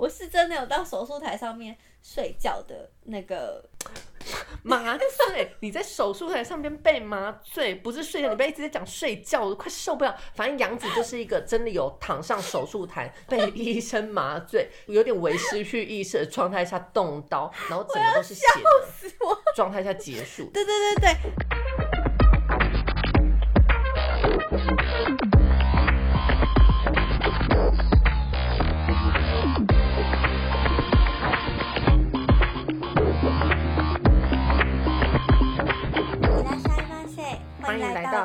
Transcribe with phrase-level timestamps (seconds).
[0.00, 3.62] 我是真的有到手术台上面睡觉的那个
[4.64, 10.16] 麻醉，你在手术台上面被麻醉，不是睡觉，你不要一直在讲睡觉，我都快受不了。
[10.34, 19.10] 反正杨子就是一个真的有躺上手术台被医生麻醉，有点为失去意识的状态下动刀，然后整个都是血的
[19.54, 20.44] 状态下结束。
[20.54, 21.59] 对对对对。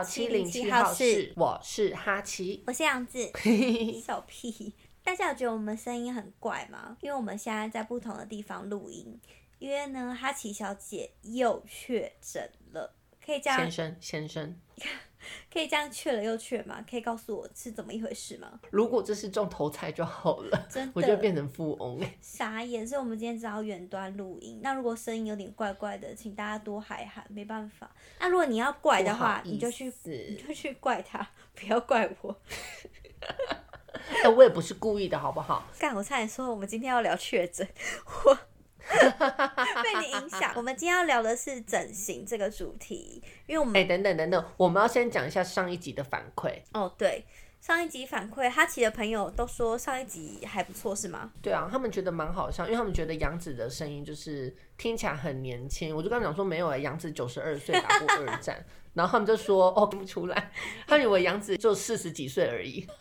[0.05, 3.31] 七零七号室，我是哈奇，我是杨子，
[4.05, 4.73] 小屁。
[5.03, 6.97] 大家有觉得我们声音很怪吗？
[7.01, 9.19] 因为我们现在在不同的地方录音，
[9.59, 14.59] 因为呢，哈奇小姐又确诊了，可以这样，先生先生。
[15.51, 16.83] 可以这样确了又确吗？
[16.89, 18.59] 可以告诉我是怎么一回事吗？
[18.71, 22.15] 如果这是中头彩就好了，真的，我就变成富翁哎！
[22.21, 24.59] 傻眼，所以我们今天只好远端录音。
[24.61, 27.89] 那如果声音有点怪怪的，请大家多海涵，没办法。
[28.19, 32.35] 那如果你要怪的话，你就去你就去怪他， 不要怪我。
[34.23, 35.67] 哎，我也不是故意的，好不好？
[35.79, 37.67] 干，我差点说我们今天要聊确诊，
[38.25, 38.37] 我。
[39.83, 40.53] 被你影响。
[40.55, 46.61] 我们今天要聊的是整形这个主题，因为我们哎，等等等等，我们要先讲一下上一集的反馈。
[46.73, 47.25] 哦，对，
[47.59, 51.31] 上一集反馈，哈奇的朋友都说上一集还不错，是吗？
[51.41, 55.95] 对啊，他们觉得蛮好笑，因为他们觉得杨子的声音就是听起来很年轻。
[55.95, 60.51] 我就刚讲说没有哎，杨子九十二岁打过二战， 然后他们就说哦听不出来，
[60.87, 62.85] 他以为杨子就四十几岁而已。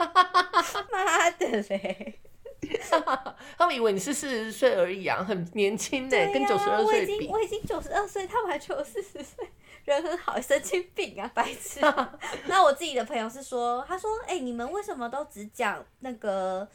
[0.91, 2.21] 妈的嘞！
[3.59, 7.29] 他们以为你是四十岁而已啊，很年轻呢，跟九十二岁比。
[7.29, 9.49] 我已经九十二岁，他们还觉得我四十岁，
[9.85, 11.81] 人很好，神经病啊，白痴。
[12.47, 16.69] 那我自己的朋友是说，他说，哎，你们为什么都只讲那个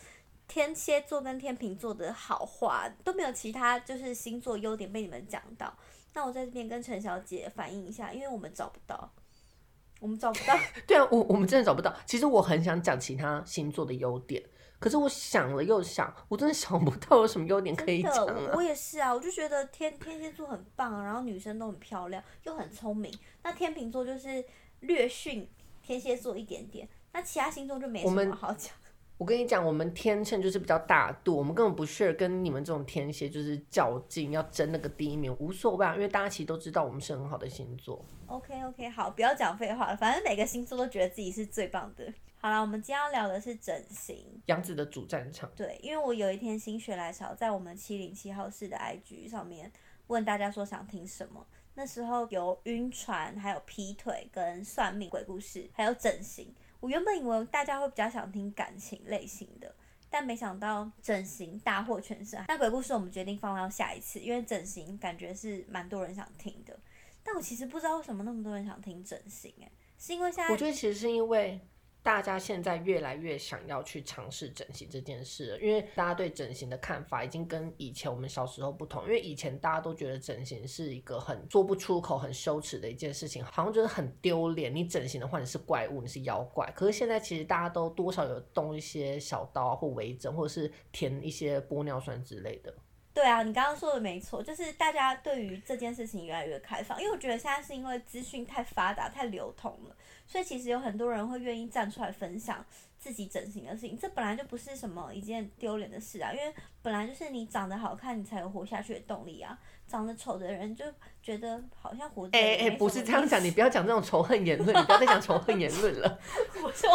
[0.47, 5.73] 天蝎座跟天秤座的好话，都没有其他就是星座优点被你们讲到？
[6.13, 9.11] 那我在这边跟陈小姐反映一下，因为我们找不到，
[10.01, 10.57] 我们找不到。
[10.87, 11.95] 对啊，我我们真的找不到。
[12.05, 14.43] 其实我很想讲其他星座的优点。
[14.79, 18.51] 可是我想了又想，我真的想不到有什么优点可以讲啊！
[18.55, 23.13] 我也是啊，我就觉得天天蝎座很棒，然后女生都很漂亮，又很聪明。
[23.43, 24.43] 那天秤座就是
[24.79, 25.47] 略逊
[25.83, 28.73] 天蝎座一点点，那其他星座就没什么好讲。
[29.17, 38.01] 我跟你讲，我们天秤就是比较大度，我们根本不屑跟你们这种天蝎就是较劲，要争那个第一名，无所谓啊，因为大家其实都知道我们是很好的星座。
[38.27, 42.13] OK OK，好，不要讲废话了，反正每个星座都觉得自己是最棒的。
[42.41, 45.51] 好了，我们今天要聊的是整形，杨子的主战场。
[45.57, 49.69] 对，因为我有一天心血来潮，在我们七零七号室的 IG 上面
[50.07, 56.55] 问大家说想听什么，那时候有晕船，还有劈腿，跟算命鬼故事，还有整形。
[56.79, 59.75] 我原本以为大家会比较想听感情类型的，
[60.09, 62.41] 但没想到整形大获全胜。
[62.47, 66.79] 那鬼故事我们决定放到下一次，因为整形感觉是蛮多人想听的。
[67.21, 71.59] 但我其实不知道为什么那么多人想听整形，诶，是因为现在我觉得其实是因为。
[72.01, 79.03] 大家现在越来越想要去尝试整形这件事了，因为大家对整形的看法已经跟以前我们小时候不同。
[79.03, 84.73] 因为以前大家都觉得整形是一个很说不出口、很羞耻的一件事情，好像觉得很丢脸。
[84.73, 86.71] 你整形的话，你是怪物，你是妖怪。
[86.75, 92.73] 可是现在其实大家都多少有动一些小刀或微整，或者是填一些玻尿酸之类的。
[93.13, 99.95] 对啊，你刚刚说的没错，就是大家对于这件事情越来越开放，因为我觉得现在是因为资讯太发达、太流通了。
[100.29, 102.63] 所以其实有很多人会愿意站出来分享
[102.99, 106.53] 自己整形的事情，这本来就不是什么一件丢脸的事啊，因为
[106.83, 109.57] 本来就是你长得好看，你才有活下去的动力啊。
[109.87, 110.85] 长得丑的人就
[111.19, 112.29] 觉得好像活。
[112.33, 116.19] 哎哎，不是这样讲，你不要讲这种仇恨言论，你不要再讲仇恨言论了。
[116.63, 116.91] 我说，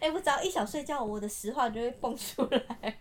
[0.00, 2.98] 哎，我只要一想睡觉，我的实话就会蹦出来。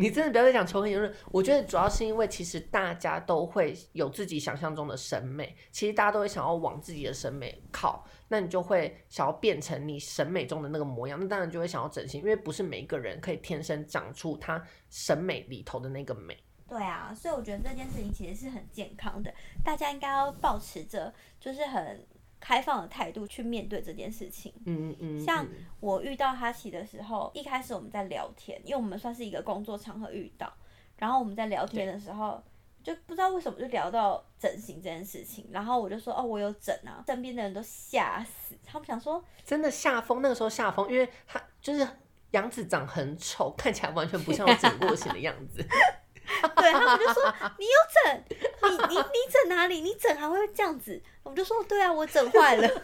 [0.00, 1.14] 你真的不要再讲仇恨言论。
[1.30, 16.36] 我觉得主要是因为其实大家都会有自己想象中的审美，其实大家都会想要往自己的审美靠，那你就会想要变成你审美中的那个模样，那当然就会想要整形，因为不是每一个人可以天生长出他审美里头的那个美。
[16.66, 22.06] 对啊，所以我觉得这件事情其实是很健康的，大家应该要保持着就是很。
[22.40, 24.52] 开放的态度去面对这件事情。
[24.64, 25.20] 嗯嗯嗯。
[25.20, 25.46] 像
[25.78, 30.52] 我遇到哈奇的时候，一开始我们在聊天，因为我们算是一个工作场合遇到，
[30.96, 32.42] 然后我们在聊天的时候，
[32.82, 41.86] 就不知道为什么就聊到整形这件事情，然后我就说哦，我有整啊，身边的人都吓死，他们想说真的吓疯，那个时候吓疯，因为他就是
[42.30, 45.62] 杨子长很丑，看起来完全不像整过型的样子。
[46.56, 47.22] 对他们就说
[47.58, 47.72] 你有
[48.04, 48.24] 整，
[48.62, 49.80] 你你你整哪里？
[49.80, 51.00] 你整还会这样子？
[51.22, 52.68] 我们就说对啊，我整坏了。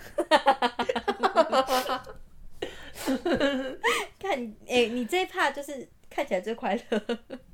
[4.19, 4.33] 看，
[4.67, 6.83] 哎，你这一趴就是看起来最快乐。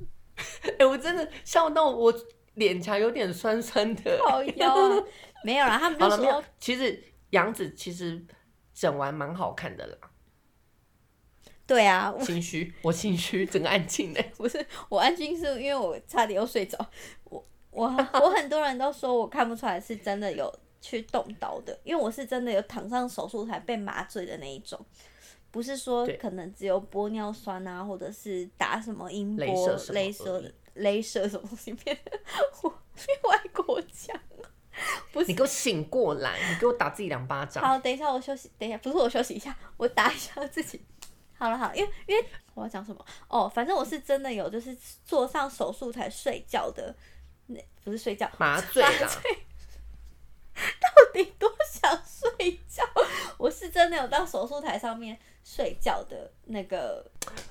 [0.78, 2.12] 哎、我真的笑到我
[2.54, 4.18] 脸颊有点酸酸的。
[4.24, 5.02] 好腰啊，
[5.44, 8.24] 没有啦，他们就说，其实杨紫其实
[8.72, 9.98] 整完蛮好看的啦。
[11.72, 14.22] 对啊，我心虚，我心虚，整个安静的。
[14.36, 16.78] 不是我安静是因为我差点又睡着，
[17.24, 20.52] 我我我很多人都说我看不出来是真的有
[20.82, 24.78] 去动刀的，因为我是真的有躺上手术台被麻醉的那一种。
[25.50, 31.98] 不是说可能只有玻尿酸啊，或者是打什么音波、镭射镭射什么东西变
[32.62, 34.14] 我变外国腔。
[35.26, 37.64] 你给我醒过来，你给我打自己两巴掌。
[37.64, 40.78] 好，等一下我休息，等一下不是我休息一下，我打一下自己。
[41.42, 42.24] 好了好，因为因为
[42.54, 43.04] 我要讲什么？
[43.26, 46.94] 哦，反正我是真的有就是做上手术才睡觉的，
[47.46, 49.10] 那不是睡觉，麻醉啦，
[50.80, 52.84] 到底多想睡觉？
[53.38, 57.04] 我是真的有到手术台上面睡觉的那个，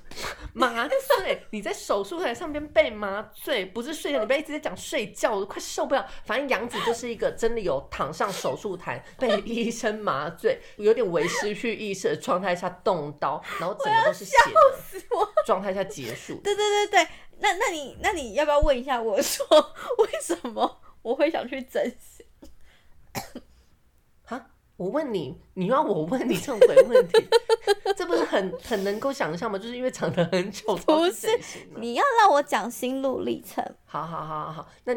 [0.54, 6.08] 麻醉，你在手术台上面被麻醉，不是睡觉，你不要一直在讲睡觉，我都快受不了。
[6.26, 15.08] 反正杨子就是一个真的有躺上手术台被医生麻醉，有点为失去意识的状态下动刀，然后整个都是血的
[15.46, 16.36] 状态下结束。
[16.44, 17.08] 对对对对，
[17.40, 19.46] 那那你那你要不要问一下我说
[19.98, 21.84] 为什么我会想去整
[23.14, 23.42] 形？
[24.24, 24.46] 哈，
[24.78, 27.28] 我问你，你要我问你这种鬼问题，
[27.96, 29.58] 这不是很很能够想象吗？
[29.58, 31.28] 就是因为长得很丑不是？
[31.78, 34.94] 你要让我讲心路历程，好好好好好，那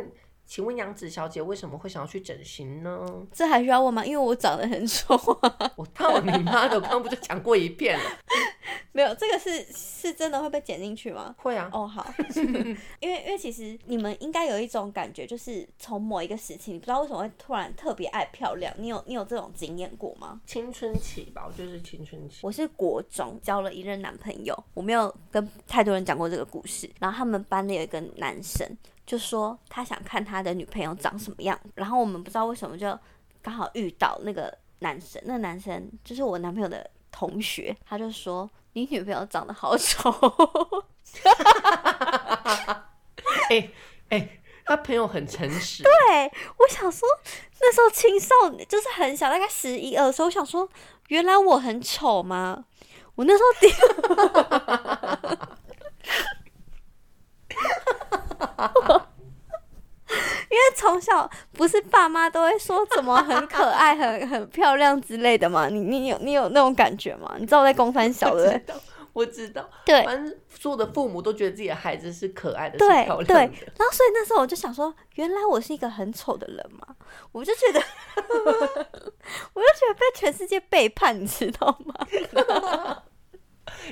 [0.46, 3.06] 请问杨紫小姐为什么会想要去整形呢？
[3.32, 4.04] 这还需要问吗？
[4.04, 5.72] 因为我长得很丑啊。
[5.76, 6.76] 我操你妈的！
[6.76, 8.04] 我刚刚不就讲过一遍了？
[8.92, 11.34] 没有，这个是是真的会被剪进去吗？
[11.38, 12.06] 会啊，哦，好，
[13.00, 20.40] 因为因为其实你们应该有一种感觉，就是从某一个时期，你不知道为什么会突然特别爱漂亮，你有你有这种经验过吗？
[20.46, 22.38] 青春期吧，我觉得是青春期。
[22.42, 26.88] 我是国中交了一任男朋友，我没有跟太多人讲过这个故事。
[27.00, 28.64] 然后他们班的有一个男生
[29.06, 32.98] 就说他想看他的女朋友长什么样，然后我们不知道为什么就
[33.42, 40.10] 刚好遇到那个男生，那个男生就是我男朋友的同学，他就说你女朋友长得好丑。
[43.50, 43.70] 哎
[44.08, 45.90] 哎、他朋友很诚实，对，
[46.58, 47.06] 我想说
[47.60, 50.68] 那时候青少年就是很小，大概十一二岁，我想说
[51.08, 52.64] 原来我很丑吗？
[53.16, 53.68] 我那时候第，
[60.50, 65.68] 因为从小不是爸妈都会说怎么很可爱、很很漂亮之类的嘛？
[65.68, 67.34] 你你有你有那种感觉吗？
[67.38, 68.60] 你知道我在公翻小的？
[69.14, 69.64] 我知道。
[69.84, 73.34] 对反正所有的父母都觉得自己的孩子是可爱的，对对，漂亮的。
[73.34, 76.86] 然后所以那时候我就想说，原来我是一个很丑的人嘛，
[77.32, 77.80] 我就觉得，
[78.20, 81.94] 我就觉得被全世界背叛，你知道吗？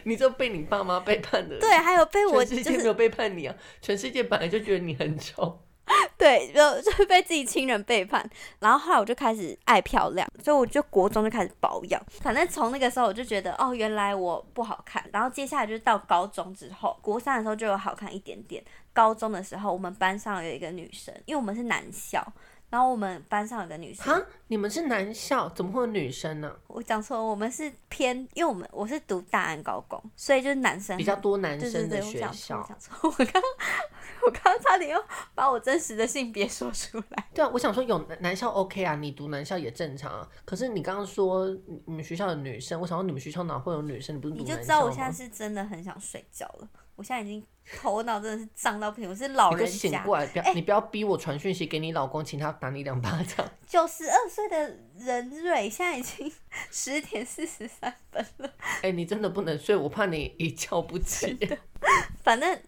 [0.05, 1.58] 你就被你爸妈背叛的。
[1.58, 3.55] 对，，还有被我就是全世界没有背叛你啊！
[3.81, 5.61] 全世界本来就觉得你很丑。
[6.17, 8.25] 对，就 就是被自己亲人背叛。
[8.61, 12.00] 然后后来我就开始爱漂亮，所以我就国中就开始保养。
[12.20, 15.05] 反正从那个时候我就觉得，哦，原来我不好看。
[15.12, 18.62] 然后接下来就是到高中之后，国三的时候就有好看一点点。
[18.94, 22.25] 高中的时候，我们班上有一个女生，因为我们是男校，
[22.72, 32.64] 然后我们班上有个女生，哈，你们是男校，怎么会有女生呢、我讲错了，我们是偏，因为我们我是读大安高工，所以就是男生比较多男对对对，生的学我讲错，校我。
[32.66, 33.42] 讲错，我刚
[34.24, 35.04] 我刚刚差点又
[35.34, 37.28] 把我真实的性别说出来。
[37.35, 40.26] 对啊，我想说有男男校 OK 啊，你读男校也正常啊。
[40.47, 44.16] 可是你刚刚说你你们学校的女生，我想说你们学校哪会有女生？
[44.16, 45.12] 你不是读你就男知道我现在吗？
[45.12, 47.44] 是真的很想睡觉了，我现在已经
[47.80, 53.49] 头脑真的是胀到不行，我是老人家，醒过来，不要、你不要逼我传讯息给你老公，请他打你两巴掌。
[53.66, 56.30] 九十二岁的人瑞现在已经
[56.70, 61.37] 十点四十三分了，哎、你真的不能睡，我怕你一觉不起。
[62.22, 62.61] 反正。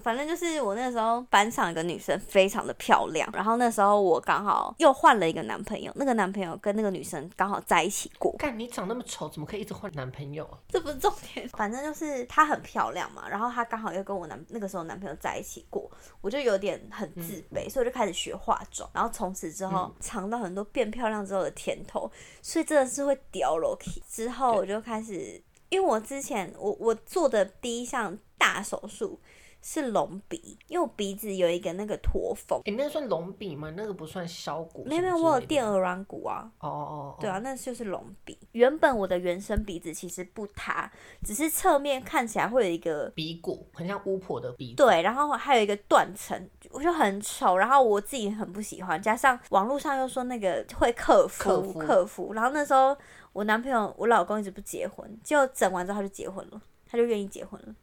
[0.00, 10.58] 反正就是我那时候班上一个女生非常的漂亮，然后那时候我刚好又换了一个男朋友，那个男朋友跟那个女生刚好在一起过，干，你长那么丑，怎么可以一直换男朋友啊？
[10.68, 15.90] 这不是重点，反正就是她很漂亮嘛，然后她刚好又跟我男那个时候男朋友在一起过，
[16.20, 22.10] 我就有点很自卑，所以我就开始学化妆，然后从此之后、尝到很多变漂亮之后的甜头，
[22.42, 24.02] 所以真的是会掉落去。
[24.08, 29.20] 之后我就开始，因为我之前我我做的第一项大手术
[29.62, 32.60] 是隆鼻，因为我鼻子有一个那个驼峰。
[32.64, 33.72] 哎、那算隆鼻吗？
[33.76, 34.84] 那个不算削骨。
[34.84, 35.60] 没有没有，我有垫。
[35.64, 38.36] 耳软骨啊，哦哦哦，对啊，那就是隆鼻。
[38.52, 40.90] 原本我的原生鼻子其实不塌，
[41.22, 44.76] 只是侧面看起来会有一个鼻骨很像巫婆的鼻骨。
[44.76, 52.96] 对，然后还有一个断层，我就很丑，然后我自己很不喜欢，加上网络上又说那个会克服克服克服，然后那时候
[53.32, 57.74] 我男朋友我老公一直不结婚，结果整完之后他就结婚了，他就愿意结婚了。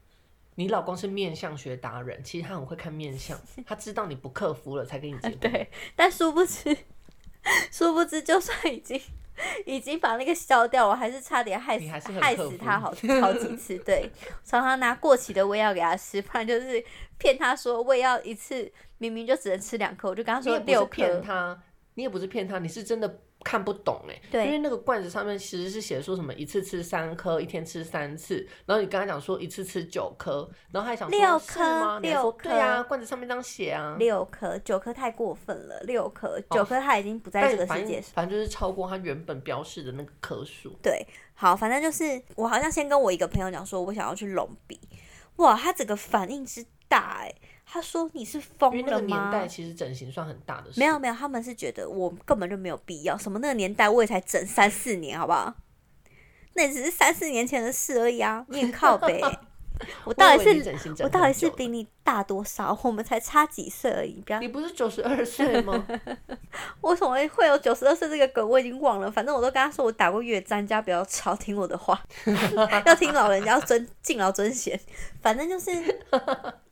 [0.59, 5.37] 你老公是面相学达人，其实他很会看面相， 他知道你不克服了才跟你结婚。
[5.51, 6.75] 对，但殊不知，
[7.71, 8.99] 殊不知，就算已经
[9.67, 11.87] 已经把那个消掉，我还是差点害死
[12.19, 13.77] 害死他好好几次。
[13.77, 14.09] 对，
[14.43, 16.83] 常常拿过期的胃药给他吃，不然就是
[17.19, 20.95] 骗他说胃药一次明明就只能吃两颗，我就跟他说六颗。
[20.95, 21.61] 骗他，
[21.93, 24.21] 你也不是骗他，你是真的看不懂哎。
[24.29, 31.99] 对因为那个罐子上面其实是写说什么一次吃三颗，一天吃三次，然后你跟他讲说一次吃九颗，然后他还想六颗吗？
[32.01, 33.95] 六颗对啊，罐子上面这样写啊。
[33.97, 38.11] 六颗，九颗太过分了，六颗，九颗他已经不在这个世界上。
[38.13, 40.75] 反正就是超过他原本标示的那个颗数。
[40.81, 44.77] 对，好，反正就是我好像先跟我一个朋友讲说，我想要去隆鼻，
[45.37, 47.33] 哇，他整个反应之大哎、
[47.69, 49.31] 他说你是疯了吗那个年？
[49.31, 50.79] 代其实整形算很大的事。
[50.79, 53.17] 没有没有，他们是觉得我根本就没有必要。
[53.17, 55.53] 什么那个年代我也才整三四年，好不好？
[56.53, 58.45] 那也只是三四年前的事而已啊！
[58.47, 59.39] 你很靠 北欸、
[60.05, 62.75] 我到底是我到底是比你大多少？
[62.81, 65.85] 我们才差几岁而已，不要你不是九十二岁吗？
[66.81, 68.49] 我怎么会有九十二岁这个梗？
[68.49, 69.11] 我已经忘了。
[69.11, 72.01] 反正我都跟他说我打过月战，家不要吵，听我的话，
[72.87, 74.79] 要听老人家，要尊敬老尊贤。
[75.21, 75.69] 反正就是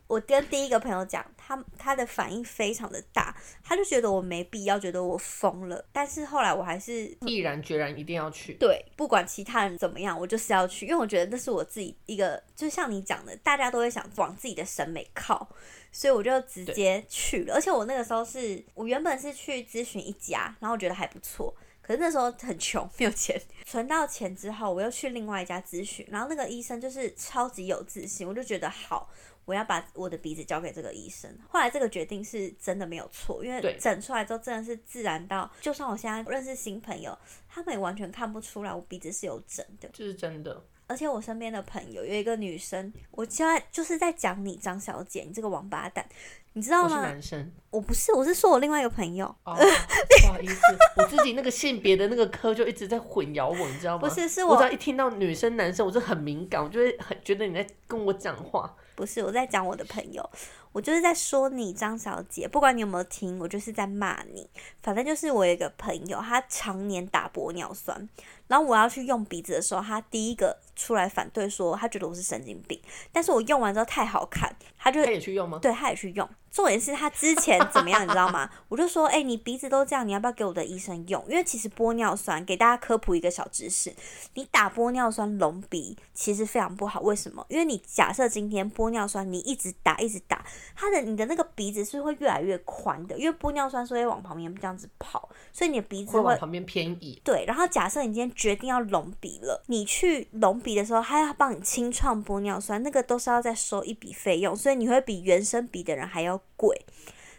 [0.07, 5.83] 我跟第一个朋友讲，他他的反应非常的大，他就觉得我没必要，觉得我疯了。
[5.91, 8.53] 但是后来我还是毅然决然一定要去。
[8.55, 15.47] 对，不管其他人怎么样，我就是要去，因为我觉得那是我自己一个，就像你讲的，大家都会想往自己的审美靠，
[15.91, 17.55] 所以我就直接去了。
[17.55, 21.55] 而且我那个时候是我原本是去咨询一家，然后我觉得还不错。
[21.81, 23.39] 可是那时候很穷，没有钱。
[23.63, 29.07] 存到钱之后，我又去另外一家咨询，然后那个医生就是超级有自信，我就觉得好，
[29.46, 31.34] 我要把我的鼻子交给这个医生。
[31.48, 39.90] 后来这个决定是真的没有错，因为对整出来之后真的是自然到，就算我现在认识新朋友，他们也完全看不出来我鼻子是有整的。
[39.94, 40.64] 这是真的。
[40.88, 46.08] 而且我身边的朋友有一个女生，我现在就是在讲你张小姐，你这个王八蛋，
[46.54, 47.02] 你知道我是吗？
[47.02, 47.52] 男生。
[47.75, 50.62] 我不是，我是说我另外一个朋友，哦，不好意思，
[50.96, 54.08] 我自己那个性别的那个科就一直在混淆我，你知道吗？
[54.08, 58.74] 不是是我我只要一听到女生男生，我就很敏感，我就会很觉得你在跟我讲话。
[58.96, 60.27] 不是我在讲我的朋友，
[60.72, 64.50] 我就是在说你张小姐，不管你有没有听，我就是在骂你。
[64.82, 68.08] 反正就是我有一个朋友，他常年打玻尿酸，
[68.48, 72.82] 然后我要去用鼻子的时候，他第一个出来反对说，他觉得我是神经病。
[73.12, 75.60] 但是我用完之后太好看，他就他也去用吗？
[75.62, 76.29] 对，他也去用。
[76.55, 78.50] 重点是他之前怎么样，你知道吗？
[78.69, 81.21] 我就说，哎、你鼻子都这样，你要不要给我的医生用？
[81.27, 83.93] 因为其实玻尿酸，给大家科普一个小知识，
[84.35, 87.01] 你打玻尿酸隆鼻其实非常不好。
[87.01, 87.45] 为什么？
[87.50, 97.21] 因为你假设今天玻尿酸你一直打一直打，它的你的那个鼻子是会越来越宽的，因为玻尿酸是会往旁边这样子跑，所以你的鼻子会会往旁边偏移。
[97.25, 106.86] 对，然后假设你今天决定要隆鼻了，你去隆鼻的时候，他要帮你清创玻尿酸，那个都是要再收一笔费用，所以你会比原生鼻的人还要贵。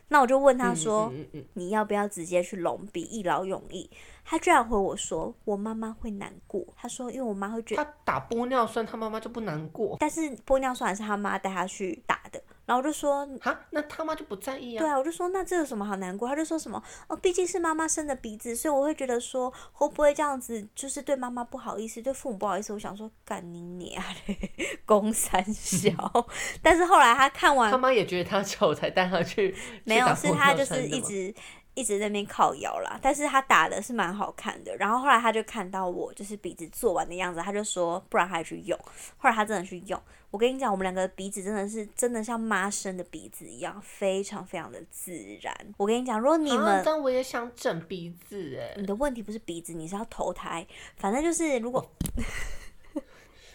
[0.09, 3.91] 那我就问他说，嗯嗯嗯你要不要直接去隆鼻，一劳永逸？
[4.25, 6.65] 他居然回我说，我妈妈会难过。
[6.77, 12.41] 他说，因为我妈会觉得，他打玻尿酸，他妈妈就不难过但是玻尿酸还是他妈带他去打的。
[12.67, 14.81] 然后我就说，啊，那他妈就不在意啊。
[14.81, 16.29] 对啊，我就说那这有什么好难过？
[16.29, 22.73] 他就说什么哦，毕竟是妈妈生的鼻子，所以我会觉得说会不会这样子就是对妈妈不好意思，对父母不好意思。
[22.73, 24.53] 我想说干你娘嘞，
[24.85, 25.91] 公三小。
[26.61, 29.55] 但是后来他看完他妈也觉得他丑，才带他去。
[29.85, 31.33] 没有，是他就是一直
[31.77, 34.75] 一直在那边靠摇啦，但是他打的是蛮好看的。
[34.77, 38.77] 然后后来他就看到我就是鼻子做完的样子，他就说不然他去用。
[39.19, 45.55] 后来他真的去用，我跟你讲，我们两个鼻子真的是真的像妈生的鼻子一样，非常非常的自然。
[45.77, 50.67] 我跟你讲，如果你啊们、但我也想整鼻子哎，你的问题不是鼻子，你是要投胎。
[50.97, 51.87] 反正就是如果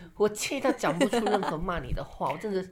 [0.18, 2.64] 我气到讲不出任何骂你的话，我真的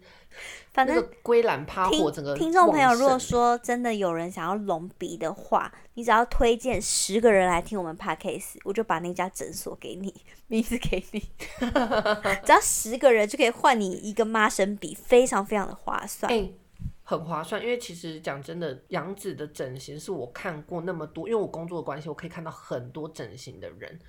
[0.71, 10.13] 反正那个龟兰趴火，整个听众朋友，如果说真的有人想要隆鼻的话，你只要推荐十个人来听我们 podcast，我就把那家诊所给你，
[10.47, 11.19] 名字给你，
[12.45, 16.31] 只要十个人就可以换你一个妈生鼻，非常非常的划算。
[16.31, 16.49] 哎、
[17.03, 23.99] 很划算，因为其实讲真的，杨子的整形是我看过那么多，因为我工作的关系，我可以看到很多整形的人。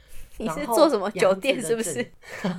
[0.40, 1.94] 你是做什么酒店是不是？
[2.42, 2.58] 整？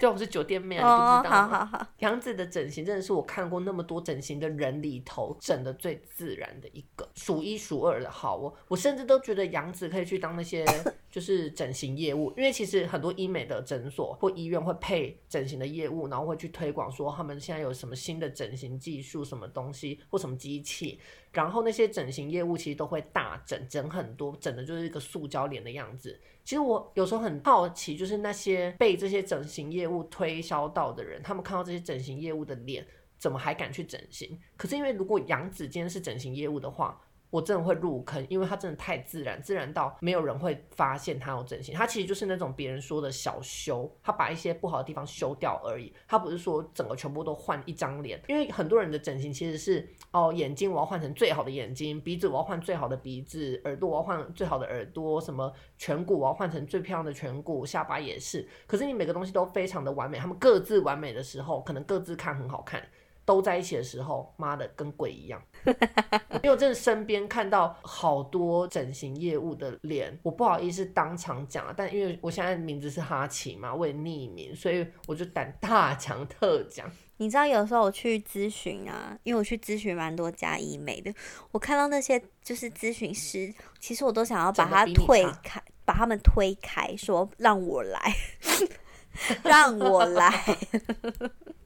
[0.00, 1.48] 对，我是酒店妹啊，哦你，不知道吗？
[1.48, 8.36] 好好好，杨子的整形真的是我看过那么多整形的人里头整的最自然的一个，数一数二的好。
[8.36, 10.64] 我我甚至都觉得杨子可以去当那些
[11.10, 21.00] 就是整形业务，因为其实很多医美的诊所或医院会配整形的业务，然后会去推广说他们现在有什么新的整形技术、什么东西或什么机器，
[21.32, 26.20] 然后那些整形业务其实都会大整整很多，整的就是一个塑胶脸的样子。
[26.44, 32.86] 其实我有时候很好奇，就是那些被这些整形业务推销到的人，他们看到这些整形业务的脸，
[33.16, 34.38] 怎么还敢去整形？
[34.56, 37.00] 可是因为如果杨子今天是整形业务的话，
[37.32, 41.74] 我真的会入坑，因为他真的太自然，自然到没有人会发现他有整形。
[41.74, 45.90] 他其实就是那种别人说的小修，他把一些不好的地方修掉而已。
[46.06, 58.46] 他不是说整个全部都换一张脸，因为很多人的整形其实是哦，眼睛我要换成最好的眼睛，鼻子我要换最好的鼻子，耳朵我要换最好的耳朵，什么颧骨我要换成最漂亮的颧骨，下巴也是。
[58.66, 62.86] 可是你每个东西都非常的完美，他们各自完美的时候，可能各自看很好看。
[63.24, 65.40] 都在一起的时候，妈的跟鬼一样。
[65.64, 76.90] 因为我真的身边看到好多整形业务的脸，我不好意思当场讲，但因为我现在名字是哈奇嘛，我也匿名，所以我就胆大讲特讲。
[77.18, 81.14] 你知道有时候我去咨询啊，因为我去咨询蛮多家医美的，
[81.52, 88.16] 我看到那些就是咨询师，其实我都想要把他推开，把他们推开，说让我来，
[89.44, 90.32] 让我来。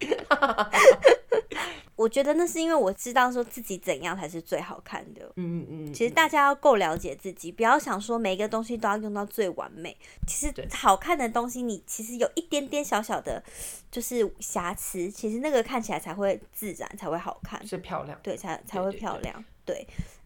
[1.96, 5.22] 我觉得那是因为我知道说自己怎样才是最好看的。
[5.36, 5.92] 嗯嗯嗯。
[5.94, 9.96] 其实大家要够了解自己，不要想说每一个东西都要用到最完美。
[10.26, 13.42] 其实好看的东西，你其实有一点点小小的，
[13.90, 18.18] 就是瑕疵，其实那个看起来才会自然，才会好看，是漂亮。
[18.22, 19.34] 对，才才会漂亮。
[19.34, 19.55] 对。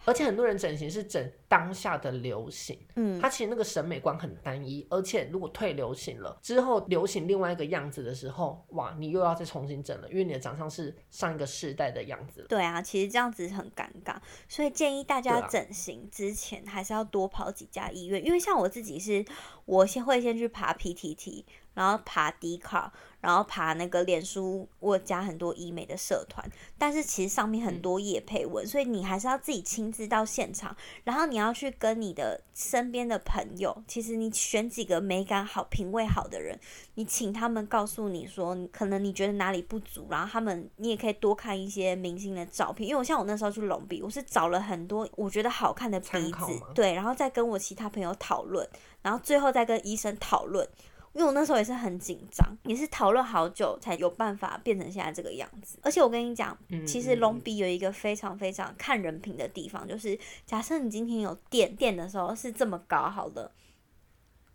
[0.07, 4.87] 而且很多人整形是整当下的流行，嗯，他其实那个审美观很单一。
[4.89, 12.47] 而且如果退流行了之后，流行另外一个样子的时候，哇，你又要再重新整了，因为你的长相是上一个世代的样子。
[12.49, 14.17] 对啊，其实这样子很尴尬，
[14.49, 19.23] 所以建议大家整形之前还是要多跑几家医院，因为像我自己是，
[19.67, 21.45] 我先会先去爬 PTT。
[21.75, 26.45] 然后爬迪卡，然后爬那个脸书，我加很多医美的社团，
[26.77, 36.59] 但是其实上面很多叶配文，所以你还是要自己亲自到现场，然后你要去跟你的身边的朋友，其实你选几个美感好、品味好的人，
[36.95, 48.69] 你请他们告诉你说，可能你觉得哪里不足，然后他们你也可以多看一些明星的照片，因为我像我那时候去隆鼻，我是找了很多我觉得好看的鼻子，对，然后再跟我其他朋友讨论，
[49.03, 50.69] 然后最后再跟医生讨论。
[51.13, 55.77] 因为我那时候也是很紧张，也是讨论好久才有办法变成现在这个样子。
[55.83, 63.51] 而且我跟你讲，其实隆鼻有一个非常非常看人品的地方，就是假设你今天有垫垫的时候是这么高，好了，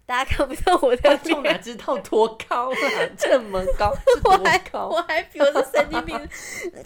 [0.06, 2.78] 大家看不到我的脸，哪知道多高啊？
[3.20, 6.30] 这么高， 我还我还比我是神经病。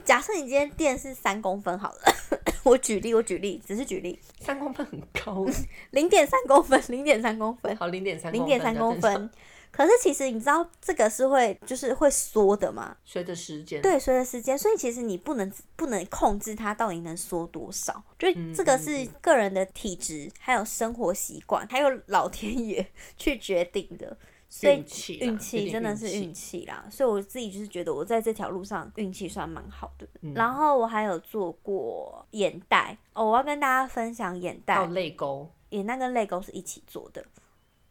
[0.04, 2.02] 假设你今天垫是三公分，好了，
[2.66, 5.46] 我举例，我举例，只是举例，三公分很高，
[5.92, 9.30] 零点三公分，零点三公分，好，零点三，零点三公分。
[9.72, 12.98] 可是其实你知道这个是会就是会缩的嘛？
[13.06, 22.86] 随着时间，对，随着时间，所以其实你不能不能控制它到底能缩多少，就这个是个人的体质，还有生活习惯，还有老天爷
[23.18, 24.18] 去决定的。
[24.52, 24.84] 所以
[25.20, 26.84] 运气真的是运气啦。
[26.90, 30.08] 所以我自己就是觉得我在这条路上运气算蛮好的。
[30.34, 37.24] 然后我还有做过眼袋哦，我要跟大家分享眼袋，泪沟，眼袋跟泪沟是一起做的。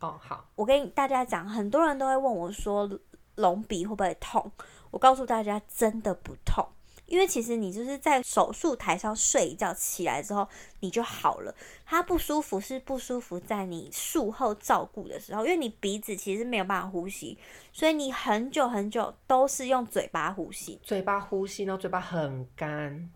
[0.01, 2.89] 哦，好，我跟大家讲，很多人都会问我说，
[3.35, 4.51] 隆鼻会不会痛？
[4.91, 6.65] 我告诉大家，真的不痛，
[7.07, 10.49] 因为其实你就是在手术台上睡一觉，起来之后
[10.81, 11.53] 你就好了。
[11.85, 17.37] 它不舒服是不舒服在你术后照顾的时候，因为你鼻子其实没有办法呼吸，
[17.73, 23.11] 所以你很久很久都是用嘴巴呼吸，嘴巴呼吸，然后嘴巴很干。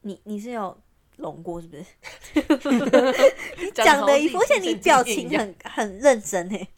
[0.00, 0.78] 你你是有？
[1.22, 1.84] 隆过是不是？
[3.58, 6.68] 你讲的一副，而且你表情很很认真哎，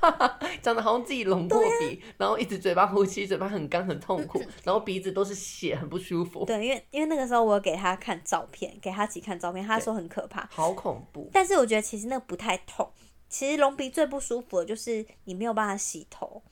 [0.62, 6.44] 讲的好像自己隆过鼻，然后一直嘴巴呼吸，嘴巴很干很痛苦，然后鼻子都是血，很不舒服。
[6.44, 11.28] 对，因为因为那个时候我有给他看照片，给他自己看照片，他说很可怕，好恐怖。
[11.32, 12.90] 但是我觉得其实那个不太痛，
[13.28, 16.42] 其实隆鼻最不舒服的就是你没有办法洗头。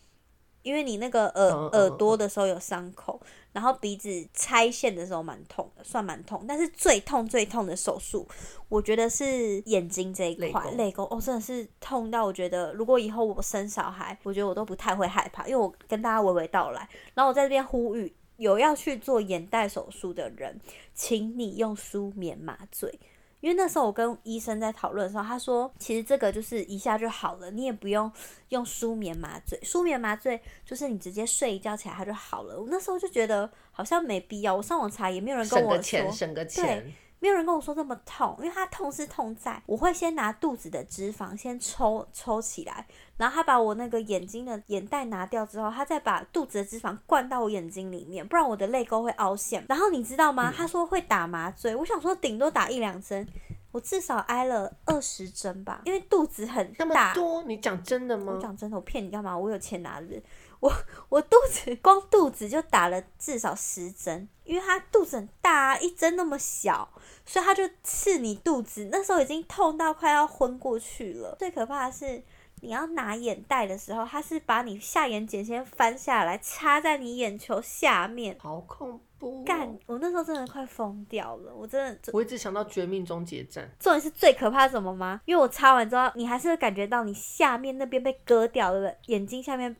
[0.64, 3.20] 因为你那个耳耳朵的时候有伤口，
[3.52, 6.44] 然后鼻子拆线的时候蛮痛的，算蛮痛。
[6.48, 8.26] 但是最痛最痛的手术，
[8.70, 16.88] 我觉得是眼睛这一块泪沟哦，真的是痛到我觉得，如果以后我生小孩，我觉得我都不太会害怕，因为我跟大家娓娓道来。
[17.12, 20.58] 然后我在这边呼吁，有要去做眼袋手术的人，
[20.94, 22.98] 请你用舒眠麻醉。
[23.44, 28.10] 因为那时候我跟医生在讨论的时候，他说其实这个就是一下就好了，你也不用
[28.48, 29.60] 用舒眠麻醉。
[29.62, 32.58] 舒眠麻醉就是你直接睡一觉起来它就好了。
[32.58, 34.56] 我那时候就觉得好像没必要。
[34.56, 36.90] 我上网查也没有人跟我说，省个钱。
[37.20, 49.64] 没有人跟我说这么痛，因为它痛是痛在，我会先拿肚子的脂肪先抽抽起来，然后他把我那个眼睛的眼袋拿掉之后，他再把肚子的脂肪灌到我眼睛里面，不然我的泪沟会凹陷。
[49.68, 50.52] 然后你知道吗？
[50.54, 53.26] 他说会打麻醉，我想说顶多打一两针，
[53.72, 57.14] 我至少挨了二十针吧，因为肚子很那么大。
[57.14, 58.38] 多，你讲真的吗我？
[58.38, 59.36] 讲真的，我骗你干嘛？
[59.36, 60.22] 我有钱拿的，
[60.64, 60.72] 我
[61.10, 66.88] 我肚子光肚子就打了至少十针，因为他肚子很大啊，一针那么小，
[67.26, 71.36] 所以他就刺你肚子，那时候已经痛到快要昏过去了。
[71.38, 72.22] 最可怕的是。
[72.60, 78.34] 你要拿眼袋的时候，他是把你下眼睑先翻下来，插在你眼球下面。
[78.40, 79.42] 好恐怖、哦！
[79.44, 85.20] 干，我那时候真的快疯掉了，我真的我一直想到《绝命终结战》，重点是最可怕什么吗？
[85.26, 89.76] 因为我擦完之后，你还是会感觉到你下面那边被割掉了，眼睛下面。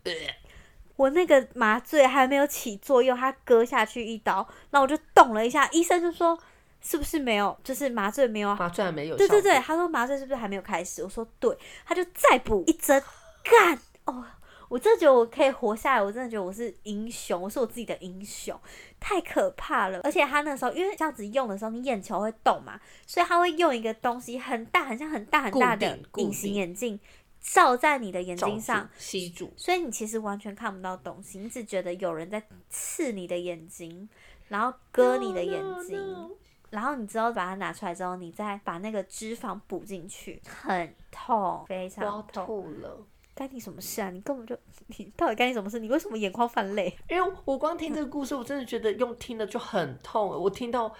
[0.96, 4.36] 我那个麻醉还没有起作用，他割下去一刀，
[4.70, 6.38] 然后我就动了一下，医生就说
[6.80, 8.54] 是不是没有，就是麻醉没有。
[8.54, 9.16] 麻醉还没有。
[9.16, 11.02] 对对对，，他说麻醉是不是还没有开始？
[11.02, 12.62] 我说对，他就再补。
[12.66, 13.02] 一针，
[13.42, 14.24] 干哦！
[14.70, 18.58] 我真的觉得我可以活下来，我真的觉得我是英雄，我是我自己的英雄，
[18.98, 20.00] 太可怕了。
[20.02, 26.98] 而且他那时候因为这样子用的时候，你眼球会动嘛，所以他会用一个东西很大、很像很大很大的隐形眼镜
[27.44, 29.52] 照在你的眼睛上，吸住。
[29.56, 34.08] 所以你其实完全看不到东西，你只觉得有人在刺你的眼睛，
[34.48, 35.96] 然后割你的眼睛。
[35.98, 36.30] No, no, no
[36.70, 42.46] 然后你之后把它拿出来之后，你再把那个脂肪补进去，很痛，非我要常痛。
[42.46, 43.06] 吐了。
[43.34, 44.10] 干你什么事啊？
[44.10, 45.80] 你根本就你到底干你什么事？
[45.80, 46.96] 你为什么眼眶泛泪？
[47.10, 50.28] 因为我光听这个故事，我真的觉得用听的就很痛。
[50.28, 50.94] 我听到，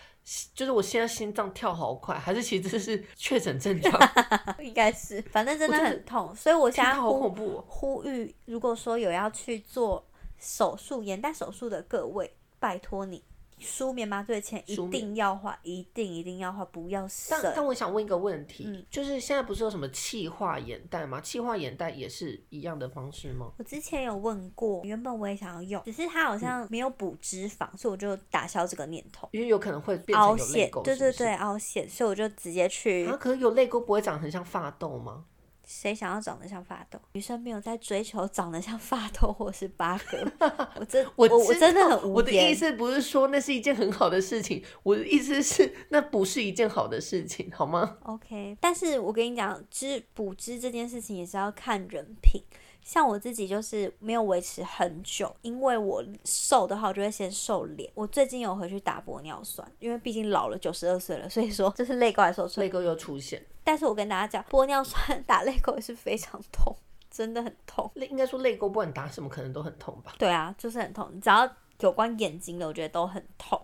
[0.53, 3.93] 就是我现在心脏跳好快，还是其实这是确诊症状？
[4.59, 7.65] 应该是，反正真的很痛， 所以我现在好呼恐怖、哦。
[7.69, 10.05] 呼吁，如果说有要去做
[10.39, 13.23] 手术眼袋手术的各位，拜托你。
[13.65, 17.65] 舒眠麻醉前一定要画，一定一定要画，不要但但。
[17.65, 21.21] 我想问一个问题，嗯就是现在不是有什么气化眼袋吗？
[21.21, 23.51] 气化眼袋也是一样的方式吗？
[23.59, 29.29] 我之前有问过，原本我也想要用，只是它好像没有补脂肪，所以我就打消这个念头。
[29.33, 35.25] 因为有可能会变成有泪凹陷，沟，对对对，凹陷，所以我就直接去啊，可是有泪沟不会长得很像发痘吗？
[35.67, 36.99] 谁想要长得像发豆？
[37.13, 40.19] 女生没有在追求长得像发豆或是八哥，
[40.79, 42.55] 我真我我知真的很无我的意。
[42.55, 52.43] 思不是说那是一件很好的事情，我的意思是那不是一件好的事情，好吗？OK，但是我跟你讲，知补知这件事情也是要看人品。
[52.85, 57.91] 像我自己就是没有维持很久，因为我瘦的话，我就会先瘦脸。
[57.95, 66.77] 我最近有回去打玻尿酸，因为毕竟老了九十二岁了，所以说这是泪沟来说泪沟又出现，但是我跟大家讲，玻尿酸 打泪沟也是非常痛，
[67.11, 67.91] 真的很痛。
[67.95, 70.15] 泪应该说泪沟不管打什么可能都很痛吧？
[70.19, 71.19] 对啊，就是很痛。
[71.21, 73.59] 只要有关眼睛的，我觉得都很痛。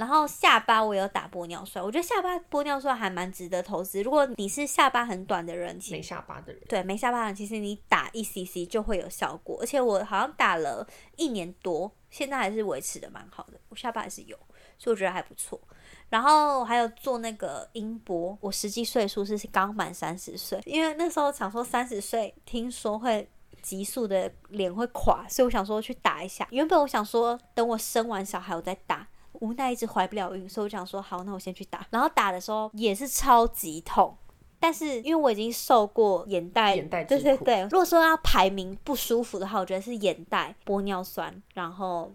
[0.00, 4.02] 然后下巴我有打玻尿酸，我觉得下巴玻尿酸还蛮值得投资。
[4.02, 9.58] 如果你是下巴很短的人，其没实下巴的人，对没下巴的人，其实你打一 cc 就会有效果。
[9.60, 14.34] 而且我好像打了一年多，现在还是维持的蛮好的，我下巴还是有，
[14.78, 15.60] 所以我觉得还不错。
[16.08, 23.28] 然后还有做那个音波，我实际岁数是刚满三十岁，因为那时候想说三十岁，听说会
[23.60, 26.48] 急速的脸会垮，所以我想说去打一下。
[26.52, 29.06] 原本我想说等我生完小孩我再打，
[29.40, 31.86] 无奈一直怀不了孕，所以我想说好，那我先去打。
[31.90, 34.16] 然后打的时候也是超级痛。
[34.62, 37.62] 但是因为我已经受过眼袋，眼袋对对对。
[37.62, 42.14] 如果说要排名不舒服的话，我觉得是眼袋、玻尿酸，然后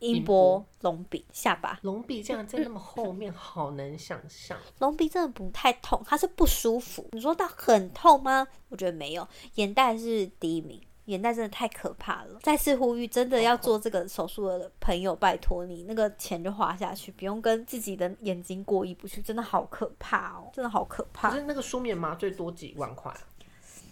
[0.00, 1.78] 音波、隆鼻、下巴。
[1.80, 4.58] 隆鼻这样在那么后面，好难想象。
[4.80, 7.08] 隆鼻真的不太痛，它是不舒服。
[7.12, 8.46] 你说它很痛吗？
[8.68, 9.26] 我觉得没有。
[9.54, 12.38] 眼袋是第一名，眼袋真的太可怕了。
[12.42, 23.20] 再次呼吁，真的要做这个手术的朋友，拜托你那个钱就花下去，不用跟自己的眼睛过意不去，真的好可怕哦，真的好可怕可怕，是那个舒眠麻醉多几万块啊，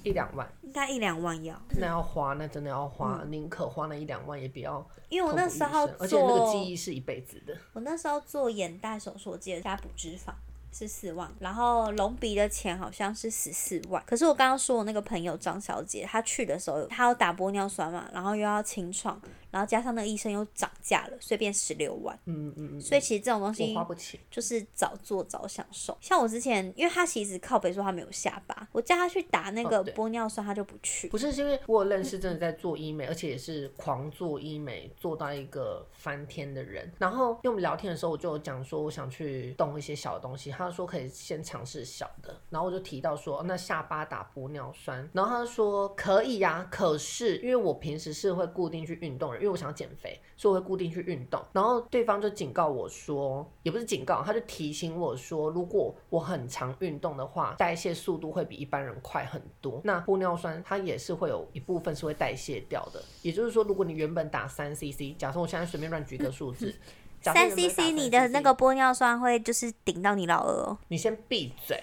[0.03, 1.61] 一两万，应该一两万要。
[1.81, 7.57] 那要花，那真的要花，宁可花那一两万，也不要因为我那时候而且那个做记忆是一辈子的。
[7.73, 10.33] 我那时候做眼袋手术，我记得加补脂肪
[10.77, 14.03] 是四万，然后隆鼻的钱好像是十四万。
[14.05, 19.21] 可是我刚刚说我那个朋友张小姐，她去的时候她要打玻尿酸嘛，然后又要清创，
[19.55, 22.19] 然后加上那个医生又涨价了，所以变十六万。
[22.25, 24.19] 嗯嗯嗯，所以其实这种东我西花不起。
[24.29, 25.97] 就是早做早享受。
[26.01, 31.09] 像我之前，因为他其实靠北说他没有下巴，我叫他去打那个玻尿酸，他就不去。
[31.09, 36.93] 不是，是因为我有认识真的在做医美，而且也是狂做医美，做到一个翻天的人。
[36.99, 51.39] 然后因为我们聊天的时候，我就有讲说我想去动一些小的东西，他说可以先尝试小的，然后我就提到说、哦那下巴打玻尿酸，然后他说可以呀、可是因为我平时是会固定去运动的，因为我想减肥，所以我会固定去运动。
[51.53, 59.83] 然后对方就警告我说，也不是警告，他就提醒我说，如果我很常运动的话，代谢速度会比一般人快很多。
[59.85, 66.75] 那玻尿酸它也是会有一部分是会代谢掉的，也就是说，如果你原本打三 CC，假设我现在随便乱举个数字，
[67.21, 70.79] 三 CC 你的那个玻尿酸会就是顶到你老二哦。
[70.89, 71.79] 你先闭嘴。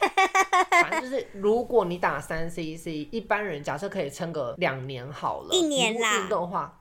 [0.69, 6.81] 反正就是，如果你打三 CC，一般人假设可以撑个两年好了，一年啦运动的话。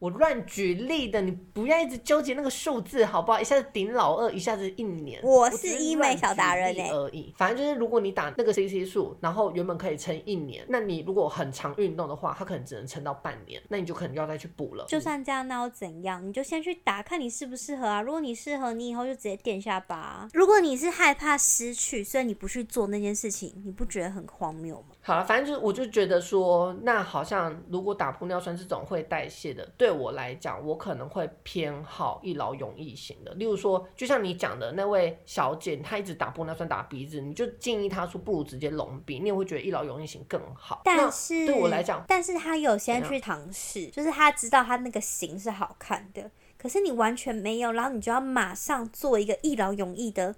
[0.00, 3.38] 我乱举例的，你不要一直纠结那个数字，好不好？
[3.38, 5.20] 一下子顶老二，一下子一年。
[5.22, 7.34] 我是医美小达人欸欸而已。
[7.36, 14.86] 反正就是，如果你打那个 CC 数，然后原本可以撑一年，那你如果很常运动的话，它可能只能撑到半年，那你就可能要再去补了。
[14.88, 16.26] 就算这样，那又怎样？
[16.26, 18.00] 你就先去打，看你适不适合啊。
[18.00, 24.96] 如果你适合，你以后就直接垫下巴啊、如果你是害怕失去，所以你不去做那件事情，你不觉得很荒谬吗？
[25.10, 33.34] 好了，反正就是我就觉得说，那好像如果打玻尿酸这种会代谢的，对我来讲，我可能会偏好一劳永逸型的。
[33.34, 40.82] 例如说，就像你讲的那位小姐，她一直打玻尿酸打鼻子，你就建议她说，不如直接隆鼻，你也会觉得一劳永逸型更好。
[40.84, 50.36] 但是对我来讲，但是她有先去尝试，就是她知道她那个型是好看的，可是你完全没有，然后你就要马上做一个一劳永逸的，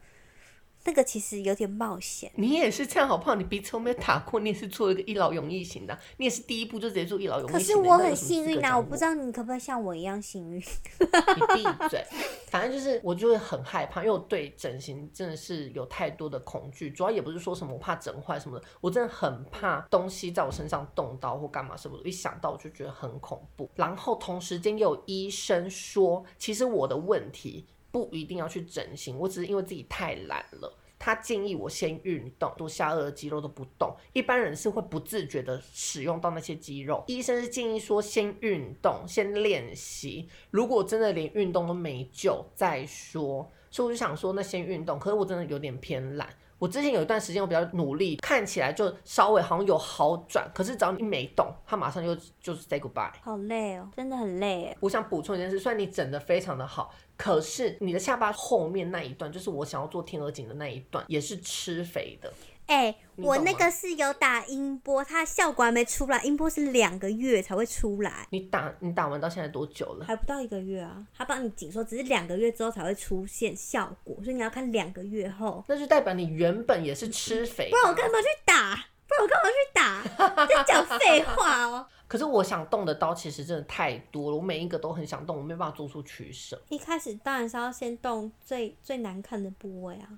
[0.85, 2.31] 那个其实有点冒险。
[2.35, 3.35] 你也是这样好不好？
[3.35, 7.59] 你鼻子都没有打过，你也是做一个一劳永逸型的，你也是第一步就直接做一劳永逸型。
[7.59, 10.59] 可是我很幸运啊，我不知道你可不可以像我一样幸运。
[10.59, 12.05] 你闭嘴！
[12.47, 16.91] 反正就是我就会很害怕，因为我对整形真的是有太多的恐惧。
[16.91, 23.71] 主要也不是说什么我怕整坏什么的，我真的很怕东西在我身上动刀或干嘛什么的，一想到我就觉得很恐怖。
[23.75, 30.79] 然后同时间也有医生说，其实我的问题不一定要去整形，我只是因为自己太懒了。
[30.99, 33.93] 他建议我先运动，多下颚的肌肉都不动。
[34.13, 37.03] 一般人是会不自觉的使用到那些肌肉。
[37.09, 40.29] 医生是建议说先运动，先练习。
[40.51, 43.51] 如果真的连运动都没救，再说。
[43.69, 44.97] 所以我就想说，那先运动。
[44.99, 46.29] 可是我真的有点偏懒。
[46.63, 53.11] 我之前有一段时间我比较努力，看起来就稍微好像有好转，可是只要一没动，它马上就就是 say goodbye。
[53.21, 54.77] 好累哦，真的很累。
[54.79, 62.33] 我想补充一件事，虽然你整的非常的好，可是你的下巴后面那一段，就是我想要做天鹅颈的那一段，也是吃肥的。
[62.73, 68.27] 哎、我那个是有打音波，它效果还没出来，音波是两个月才会出来。
[68.31, 70.07] 你打你打完到现在多久了？
[70.07, 75.63] 还不到一个月啊，他帮你紧缩，只是两个月之后才会出现效果，所以你要看两个月后。
[75.69, 77.71] 那就代表你原本也是吃肥啊。
[77.71, 78.75] 不然我干嘛去打？
[79.07, 80.47] 不然我干嘛去打？
[80.47, 81.87] 在讲废话哦。
[82.09, 86.61] 可是我想动的刀其实真的太多了，我每一个都很想动，我没办法做出取舍。
[86.71, 90.09] 一开始当然是要先动最最难看的部位啊。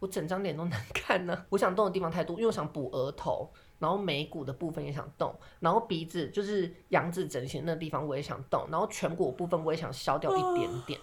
[0.00, 11.00] 我整张脸都难看呢、我想动的地方太多，因为我想补额头，然后眉骨的部分也想动，然后鼻子就是杨子整形那个地方我也想动，然后颧骨部分我也想削掉一点点，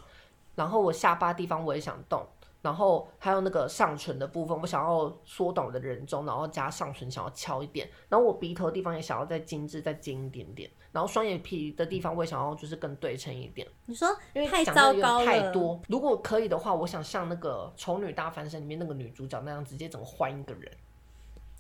[0.56, 2.26] 然后我下巴地方我也想动，
[2.62, 13.68] 然后还有那个上唇的部分，我想要缩短我的人中，然后加上唇想要翘一点，然后我鼻头的地方也想要再精致再精一点点，然后双眼皮的地方我也想要就是更对称一点。
[13.86, 15.78] 你说因为太糟糕了，太多。
[15.90, 20.72] 如果可以的话，我想像那个《丑女大翻身》里面那个女主角那样，直接整个换一个人。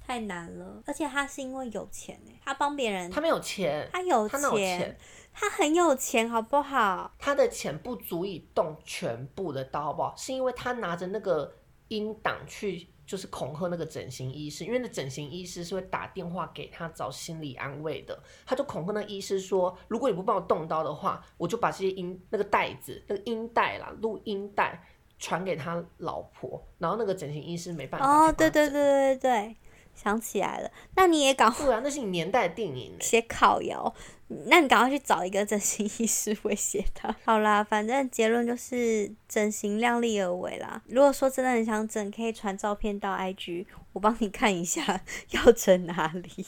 [0.08, 0.82] 太难了。
[0.86, 4.98] 而且他是因为有钱哎、他帮别人，她没有钱，他有她哪有钱钱？，
[5.34, 7.12] 他很有钱，好不好？
[7.20, 10.16] 她的钱不足以动全部的刀，好不好？
[10.16, 11.54] 是因为她拿着那个
[11.90, 12.88] 音档去。
[13.06, 18.18] 就是恐吓那个整形医师，因为那整形医师是会打电话给他找心理安慰的。
[18.46, 24.84] 他就恐吓那医师说，如果你不帮我动刀的话，我就把这些音那个带子、那个音带啦、录音带
[25.20, 26.62] 传给他老婆。
[26.80, 29.56] 然后那个整形医师没办法哦，对对对对对对，
[29.94, 30.72] 想起来了。
[30.96, 33.94] 那你也赶快对啊，那是你年代的电影欸写烤窑，
[34.28, 37.16] 那你赶快去找一个整形医师威胁他。
[37.24, 40.82] 好啦，反正结论就是整形量力而为啦。
[40.88, 46.46] 如果说真的很想整，可以传照片到 IG，我帮你看一下要整哪里。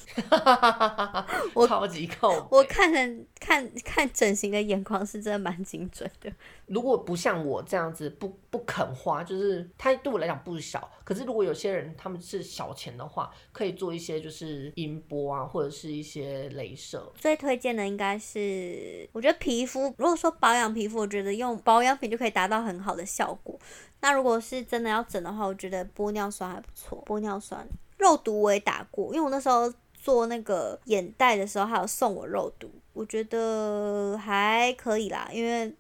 [1.54, 2.48] 我超级扣。
[2.50, 6.32] 我看人看看整形的眼光是真的蛮精准的。
[6.66, 10.90] 如果不像我这样子不不肯花，就是它对我来讲不小。
[11.04, 17.10] 可是如果有些人他们是小钱的话，可以做一些就是音波啊，或者是一些镭射。
[17.16, 23.60] 最推荐的应该是，我觉得皮肤，如果说保养皮肤，我觉得用保养品就可以达到很好的效果。
[24.02, 27.04] 那如果是真的要整的话，我觉得玻尿酸还不错。
[27.06, 35.28] 玻尿酸肉毒我也打过，因为我那时候做那个眼袋的时候，还有送我肉毒，我觉得还可以啦。
[35.34, 35.74] 因为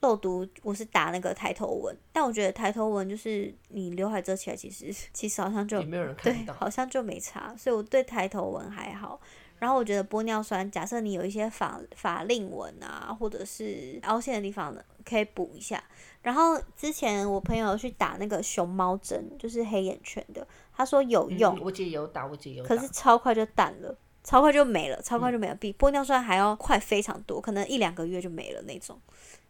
[0.00, 6.54] 肉毒我是打那个抬头纹，但我觉得抬头纹就是你刘海遮起来，其实 其实好像就也没有人对看，到。
[6.54, 9.20] 好像就没差，所以我对抬头纹还好。
[9.64, 15.82] 然后我觉得玻尿酸，假设你有一些法法令纹啊，或者是凹陷的地方呢，可以补一下。
[16.20, 20.46] 然后之前我朋友去打那个熊猫针，就是黑眼圈的，
[20.76, 22.68] 他说有用，嗯我姐有打，我姐有打。
[22.68, 29.00] 可是超快就淡了，超快就没了，超快就没了，比玻尿酸还要快非常多，可能一两个月就没了那种。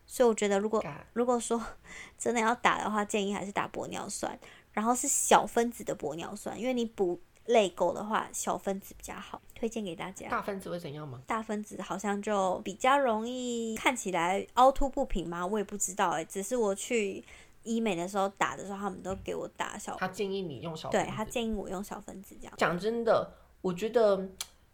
[0.06, 0.80] 所以我觉得如果
[1.12, 1.60] 如果说
[2.16, 4.38] 真的要打的话，建议还是打玻尿酸，
[4.70, 10.28] 然后是小分子的玻尿酸，因为你补泪沟的话，小分子比较好，推荐给大家。
[10.28, 11.20] 大分子会怎样吗？
[11.26, 15.46] 大分子好像就比较容易看起来凹凸不平吗？
[15.46, 17.22] 我也不知道哎、只是我去
[17.62, 21.06] 医美的时候打的时候，他们都给我打小，他建议你用小分子。
[21.06, 22.54] 对他建议我用小分子这样。
[22.56, 23.30] 讲真的，
[23.60, 24.28] 我觉得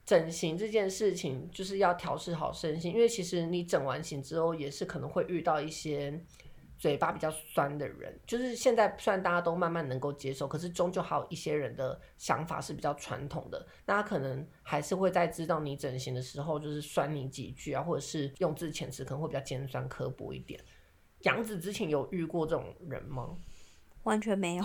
[0.06, 6.20] 整形这件事情就是要调试好身心，因为其实你整完形之后，也是可能会遇到一些
[6.80, 8.18] 嘴巴比较酸的人。
[8.26, 20.58] 就是现在虽然大家都慢慢能够接受，可是终究还有一些人的想法是比较传统的，那他可能还是会在知道你整形的时候，就是酸你几句啊，或者是用字遣词可能会比较尖酸刻薄一点。
[21.20, 23.36] 杨子之前有遇过这种人吗？
[24.04, 24.64] 完全没有，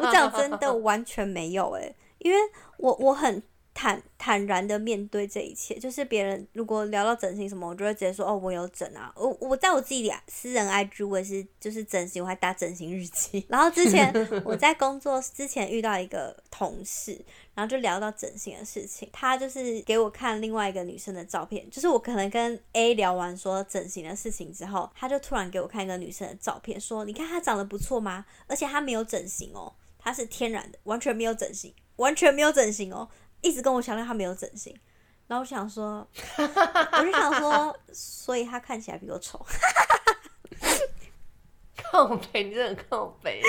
[0.00, 2.38] 我讲真的完全没有哎、因为
[2.78, 3.42] 我我很
[3.74, 14.12] 坦坦然的面对这一切，就是别人如果聊到整形什么，我就会直接说哦我有整啊，我我在我自己的私人 IG 我也是就是整形，我还打整形日记， 然后之前
[14.44, 17.20] 我在工作之前遇到一个同事，
[17.54, 28.24] 然后就聊到整形的事情，他就是给我看另外一个女生的照片，就是我可能跟 A 聊完说整形的事情之后，他就突然给我看一个女生的照片，说你看她长得不错吗？
[28.46, 33.08] 而且她没有整形哦，她是天然的，完全没有整形，完全没有整形哦，
[33.44, 34.76] 一直跟我强调他没有整形。
[35.26, 39.44] 然后我想说，我就想说，所以他看起来比我丑。
[41.76, 43.40] 靠背，你真的很靠背。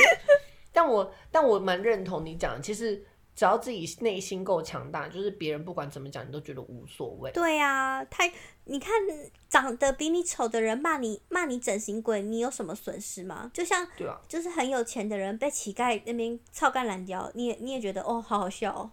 [0.71, 3.03] 但我但我蛮认同你讲，其实
[3.36, 7.31] 只要自己内心够强大，就是别人不管怎么讲，你都觉得无所谓。
[7.31, 8.31] 对呀、太
[8.65, 8.93] 你看
[9.47, 13.49] 长得比你丑的人骂你骂你整形鬼，你有什么损失吗？
[13.54, 18.89] 就像对啊，就是很有钱的人被乞丐那边操干蓝雕，你也你也觉得哦，好好笑哦。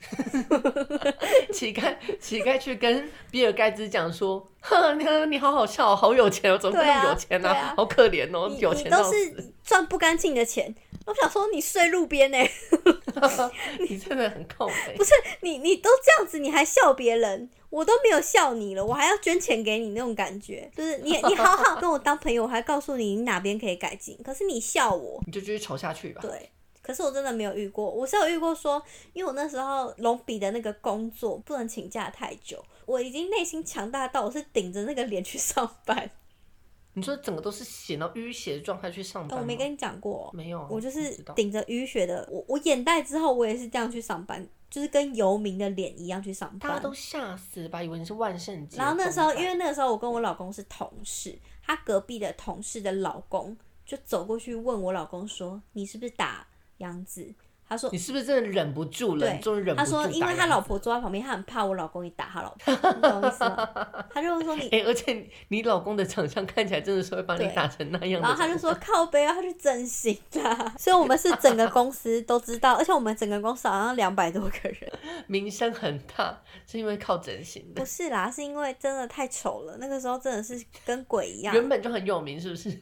[1.53, 9.03] 乞丐乞丐去跟比尔盖茨讲说：“呵，你你好好笑哦，好有钱哦，怎么会对啊那么有钱呢啊好可怜哦，你有钱都。
[9.11, 10.75] 是赚不干净的钱。
[11.05, 12.39] 我想说，你睡路边呢、
[13.89, 15.03] 你真的很靠北不。
[15.03, 26.21] 是你你都这样子，你还笑别人，我都没有笑你了，我还要捐钱给你那种感觉，就是你你好好跟我当朋友，我还告诉你你哪边可以改进，可是你笑我，你就继续吵下去吧。
[26.21, 26.51] 对。
[26.83, 28.83] 可是我真的没有遇过，我是有遇过说，
[29.13, 36.11] 因为我那时候隆鼻的那个工作不能请假太久，我已经内心强大到我是顶着那个脸去上班。
[36.95, 46.71] 你说整个都是血，然后淤血的状态去上班、哦我没跟你讲过哦，没有啊，我就是顶着淤血的，我我眼袋之后，我也是这样去上班，就是跟游民的脸一样去上班。
[46.71, 48.79] 大家都吓死吧，以为你是万圣节。
[48.79, 53.55] 然后那时候，因为那个时候我跟我老公是同事，他隔壁的同事的老公
[53.85, 56.47] 就走过去问我老公说：“你是不是打
[56.79, 57.35] 杨子？”
[57.73, 59.27] 他说你是不是真的忍不住了？
[59.27, 63.69] 对终于忍不他住他说，因为他老婆坐在旁边，他很怕我老公一打他老婆，你懂我意思吗？
[64.13, 68.21] 他就说你，哎、而且你老公的长相看起来真的是会把你打成那样。
[68.21, 70.75] 然后他就说靠背啊，他去整形啦。
[70.79, 74.93] 所以我们是整个公司都知道，而且我们整个公司好像两百多个人。
[75.27, 77.87] 名声很大，是因为靠整形的不。
[77.87, 81.55] 是啦，是因为真的太丑了，那个时候真的是跟鬼一样。
[81.55, 82.77] 原本就很有名，是不是？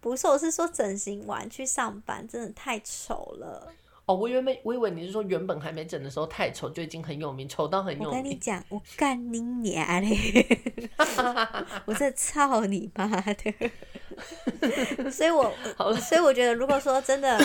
[0.00, 3.68] 不是，我是说整形完去上班真的太丑了。
[4.10, 8.08] 哦，我原本我以为你是说原本还没整的时候太丑就已经很有名，丑到很有名。
[8.08, 10.44] 我跟你讲，我干你娘嘞！
[11.86, 13.54] 我这操你妈的！
[15.12, 17.38] 所以我， 好所以我觉得，如果说真的，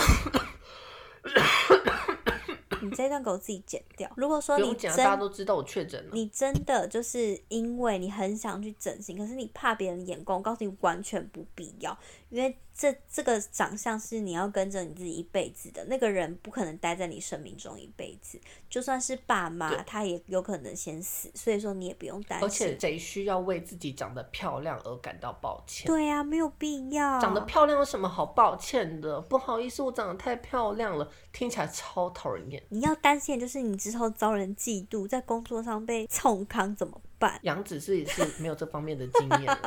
[2.82, 4.10] 你这段给我自己剪掉。
[4.16, 6.10] 如果说你不用讲，大家都知道我确诊了。
[6.14, 11.96] 你真的就是因为你很想去整形，可是你怕别人的眼光，我告诉你完全不必要，
[12.30, 18.38] 因为这这个长相是你要跟着你自己一辈子的，那个人不可能待在你生命中一辈子，
[18.70, 22.80] 就算是爸妈，他也有可能先死，所以说你也不用担心而且心。
[22.82, 25.88] 谁需要为自己长得漂亮而感到抱歉？
[25.88, 27.18] 对呀、没有必要。
[27.22, 29.22] 长得漂亮有什么好抱歉的？
[29.22, 32.62] 不好意思，我长得太漂亮了，听起来超讨人厌。
[32.70, 37.40] 你要担心的就是你之后遭人嫉妒，在工作上被冲康怎么办？
[37.44, 39.58] 杨子是也是没有这方面的经验。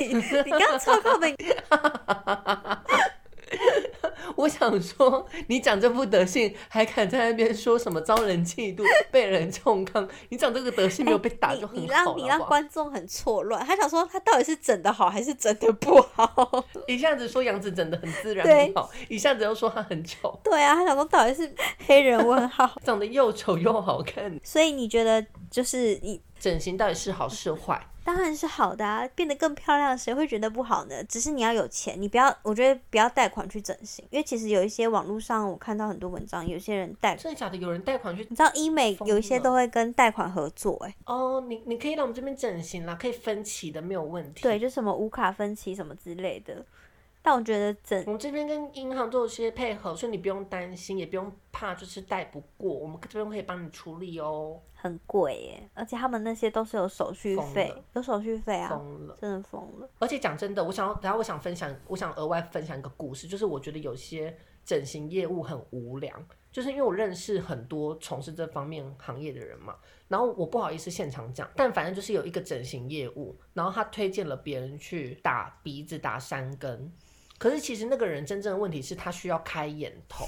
[0.00, 1.36] 你你刚刚超靠背，
[4.40, 10.08] 我想说，你长这副德性，还敢在那边说什么招人嫉妒、被人冲康？
[10.30, 16.64] 你长这个德性没有被打就很好了，让你让好不好观众很错乱，他想说他到底是整的好还是整的不好？
[16.88, 21.52] 一下子说杨子整的很自然很好，一下子又说他很丑，对啊，他想说到底是
[21.86, 27.78] 黑人问号， 长得又丑又好看，所以你觉得就是你整形到底是好是坏？
[28.12, 31.04] 当然是好的啊，变得更漂亮，谁会觉得不好呢？
[31.04, 37.56] 只是你要有钱，你不要，我觉得不要贷款去整形，因为其实有一些网络上我看到很多文章，有些人贷，真的假的？
[37.56, 38.26] 有人贷款去？
[38.28, 44.42] 你知道医美有一些都会跟贷款合作、欸，哦，你你可以来我们这边整形啦，可以分期的，没有问题。
[44.42, 46.66] 对，，就什么无卡分期什么之类的。
[47.22, 54.60] 但我觉得整我们这边跟银行都有些配合，所以你不用担心，也不用怕就是贷不过，我们这边可以帮你处理哦。
[54.74, 59.18] 很贵耶，而且他们那些都是有手续费，有手续费啊，疯了。
[59.20, 59.88] 真的疯了。
[59.98, 69.76] 而且讲真的，我想要，然后我想分享，我想额外分享一个故事，就是我觉得有些整形业务很无良，就是因为我认识很多从事这方面行业的人嘛，
[70.08, 76.90] 然后我不好意思现场讲，但反正就是有一个整形业务，然后他推荐了别人去打鼻子、打山根，
[77.40, 80.24] 可是其实那个人真正的问题是他需要开眼头，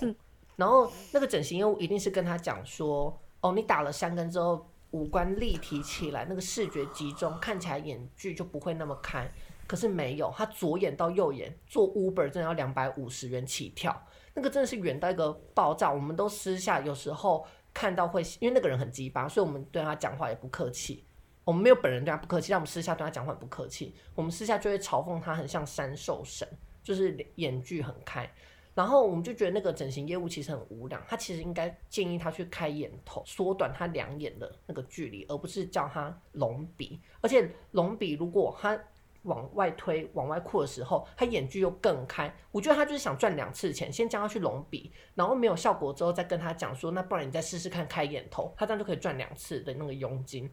[0.57, 4.67] 然后那个整形业务一定是跟他讲说，哦，你打了三根之后。
[4.93, 9.27] 五官立体起来，那个视觉集中，看起来眼距就不会那么开。
[9.67, 15.91] 可是没有，他左眼到右眼做 Uber 真的要两百五十元起跳，那个真的是远到一个爆炸。
[15.91, 17.43] 我们都私下有时候
[17.73, 21.07] 看到会，因为那个人很鸡巴，所以我们对他讲话也不客气。
[21.45, 23.95] 我们没有本人对他不客气，但我们私下对他讲话很不客气。
[24.15, 26.47] 我们私下就会嘲讽他很像三兽神，
[26.83, 28.31] 就是眼距很开。
[28.75, 36.99] 然后我们就觉得那个整形业务其实很无良，他其实应该建议他去开眼头，缩短他两眼的那个距离，而不是叫他隆鼻。
[37.21, 38.83] 而且隆鼻如果他
[39.25, 42.35] 往外推、往外扩的时候，他眼距又更开。
[42.51, 50.51] 我觉得他就是想赚两次钱，先叫他去隆鼻，然后没有效果之后再跟他讲说，那不然你再试试看开眼头，他这样就可以赚两次的那个佣金。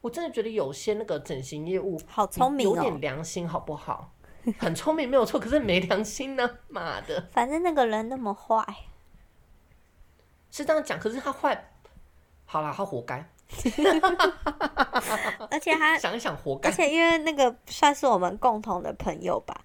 [0.00, 2.98] 我真的觉得有些那个整形业务好聪明有点哦！
[3.00, 4.14] 良心好不好？
[4.58, 7.28] 很聪明没有错，可是没良心呢，妈的！
[7.32, 8.64] 反正那个人那么坏，
[10.50, 11.70] 是这样讲，可是他坏，
[12.44, 13.28] 好啦，他活该。
[15.50, 16.72] 而且他， 想一想，活该而。
[16.72, 19.60] 且因为那个算是我们共同的朋友吧，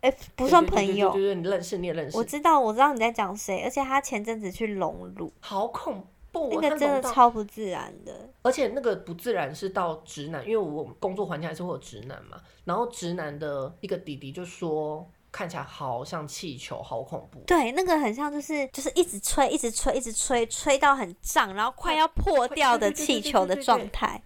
[0.00, 8.28] 哎、不算朋友对，对对对对你认识，你也认识我，知道，我知道你在讲谁，而且他前阵子去隆乳，好恐怖、哦，那个真的超不自然的。
[8.42, 17.40] 而且那个不自然是到直男，因为我工作环境还是会有直男嘛，然后直男的一个弟弟就说看起来好像气球，好恐怖。
[17.46, 24.22] 对，那个很像就是就是一直吹，一直吹，一直吹，吹到很胀，然后快要破掉的气球的状态。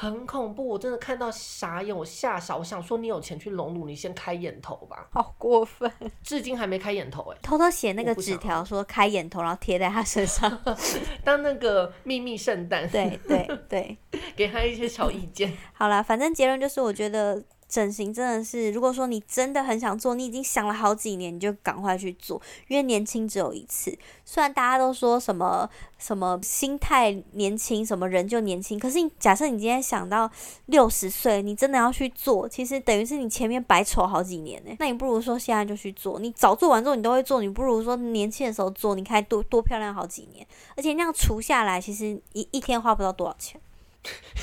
[0.00, 5.92] 很恐怖，我真的看到傻眼，我吓傻，我想说你有钱去隆乳，你先开眼头吧，好过分！
[6.24, 10.50] 至今还没开眼头哎、偷偷写那个纸条说开眼头，然后贴在他身上。
[11.22, 13.98] 当那个秘密圣诞，对对对，
[14.34, 15.52] 给他一些小意见。
[15.74, 23.96] 好啦，反正结论就是，我觉得整形真的是，如果说你真的很想做，你已经想了好几年，你就赶快去做，因为年轻只有一次。
[24.24, 30.28] 虽然大家都说什么什么心态年轻，什么人就年轻，可是你假设你今天想到
[30.66, 34.74] 六十岁，你真的要去做，其实等于是你前面白丑好几年呢。
[34.80, 40.44] 那你不如说现在就去做，你早做完之后你都会做，你不如说年轻的时候做，你看多多漂亮好几年，
[40.76, 43.60] 而且那样除下来，其实一一天花不到多少钱。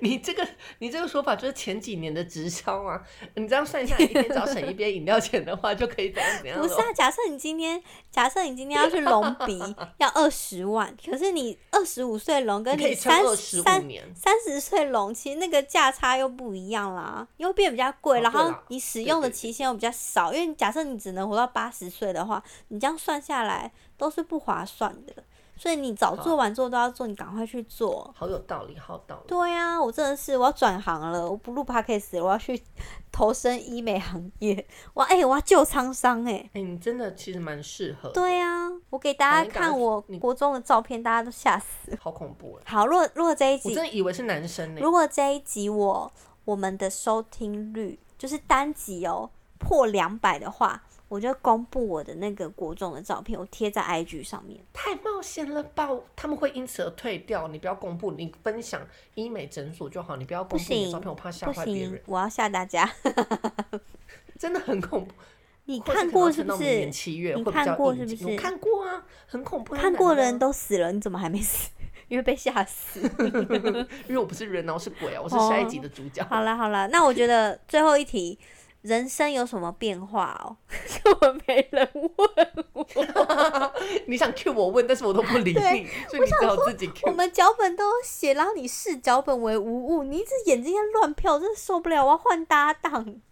[0.00, 0.46] 你这个
[0.78, 3.02] 你这个说法就是前几年的直销啊，
[3.34, 6.60] 你这样算一下来，一天只要省一杯饮料钱的话，就可以怎样怎样。
[6.60, 9.60] 不是啊，假设你今天，假设你今天要去隆鼻，
[9.98, 25.24] 要二十万，可是你二十五岁隆，跟你三十三年，三十岁隆，其实那个价差又不一样啦，又变比较贵，然后你使用的期限又比较少，因为假设你只能活到八十岁的话，你这样算下来都是不划算的。
[25.56, 28.12] 所以你早做晚做都要做，你赶快去做。
[28.16, 29.22] 好有道理，好有道理。
[29.28, 32.60] 对呀、我真的是我要转行了，我不录 podcast 了，我要去
[33.12, 34.66] 投身医美行业。
[34.92, 41.96] 我哎、我要救沧桑哎、哎、你真的其实蛮适合，对呀、我给大家看我国中的照片，大家都吓死。
[42.00, 42.62] 好恐怖哎！
[42.66, 44.80] 好，如果如果这一集我真的以为是男生呢。
[44.80, 46.12] 如果这一集我
[46.44, 50.82] 我们的收听率就是单集哦破两百的话，
[51.14, 54.60] 我就公布我的那个国中的照片，我贴在 IG 上面。
[54.72, 55.88] 太冒险了吧！
[56.16, 57.46] 他们会因此而退掉。
[57.46, 58.84] 你不要公布，你分享
[59.14, 62.90] 医美诊所就好，你不要公布你的照片，我怕吓不坏别人。，行我要吓大家。
[64.36, 65.14] 真的很恐怖。
[65.66, 66.90] 你看过是不是？
[66.90, 69.76] 七月你看过是不是我看过啊，很恐怖。
[69.76, 71.70] 看过的人都，死了，你怎么还没死？
[72.08, 73.00] 因为被吓死。
[74.08, 76.24] 因为我不是人啊，我是鬼啊，我是下一集的主角。
[76.24, 78.36] 好啦好啦，那我觉得最后一题，
[78.84, 80.56] 人生有什么变化哦？
[81.02, 82.86] 根本没人问我。
[84.06, 87.14] 你想 cue 我问，但是我都不理你，所以你只好自己我 cue。
[87.14, 93.22] 们脚本都写，然后你视脚本为无物，你一只眼睛在乱瞟，真的受不了，我要换搭档。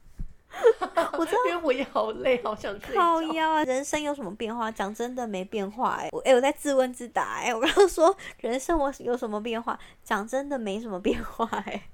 [1.18, 3.00] 我真的因为我也好累，好想睡觉。
[3.00, 3.64] 靠腰啊！
[3.64, 4.70] 人生有什么变化？
[4.70, 9.78] 讲真的没变化哎、我哎、我在自问自答哎、我刚刚说人生我有什么变化？
[10.02, 11.88] 讲真的没什么变化哎、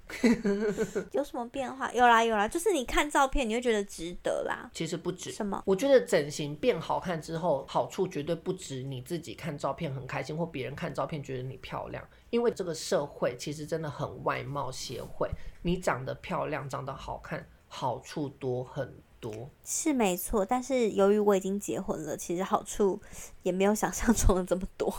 [1.13, 1.91] 有什么变化？
[1.93, 4.71] 有啦有啦，就是你看照片你会觉得值得啦。
[4.73, 5.63] 其实不止，什么？
[5.65, 12.03] 我觉得整形变好看之后，好处绝对不止你自己看照片很开心，或别人看照片觉得你漂亮。
[12.31, 15.31] 因为这个社会其实真的很外貌协会，
[15.63, 19.49] 你长得漂亮、长得好看，好处多很多。
[19.64, 23.01] 是没错，但是由于我已经结婚了，其实好处
[23.43, 24.93] 也没有想象中的这么多。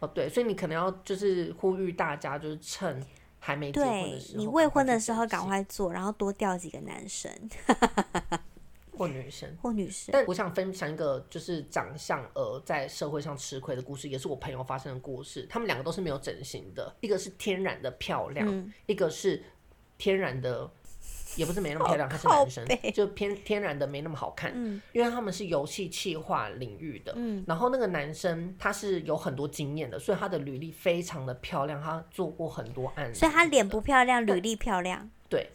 [0.00, 3.04] 哦，对，所以你可能要就是呼吁大家，就是趁
[3.38, 7.30] 还没结婚的时候，你未婚的时候赶赶快做，然后多钓几个男生
[8.96, 9.48] 或女生。
[9.60, 10.10] 或女生。
[10.12, 15.46] 但我想分享一个就是长相而在社会上吃亏的故事，也是我朋友发生的故事。
[15.48, 19.42] 他们两个都是没有整形的，一个是天然的漂亮，嗯一个是
[19.98, 20.68] 天然的，
[21.36, 24.52] 也不是没那么漂亮，他是男生，就偏天然的没那么好看。
[24.54, 35.10] 嗯因为他们是游戏企划领域的，嗯然后那个男生他是有很多经验的，所以他的履历非常的漂亮，他做过很多案子，所以他脸不漂亮，履历漂亮。
[35.28, 35.48] 对，